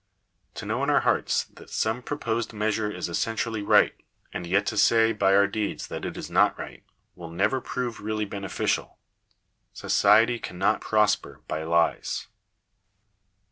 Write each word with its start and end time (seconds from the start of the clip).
To 0.55 0.65
know 0.65 0.81
in 0.81 0.89
our 0.89 1.01
hearts 1.01 1.43
that 1.43 1.69
some 1.69 2.01
proposed 2.01 2.53
measure 2.53 2.89
is 2.89 3.07
essentially 3.07 3.61
right, 3.61 3.93
and 4.33 4.47
yet 4.47 4.65
to 4.65 4.77
say 4.77 5.11
by 5.13 5.35
our 5.35 5.45
deeds 5.45 5.85
that 5.89 6.05
it 6.05 6.17
is 6.17 6.27
not 6.27 6.57
right, 6.57 6.83
will 7.13 7.29
never 7.29 7.61
prove 7.61 7.99
really 7.99 8.25
beneficial. 8.25 8.97
Society 9.73 10.39
cannot 10.39 10.81
prosper 10.81 11.41
by 11.47 11.61
lies. 11.61 12.25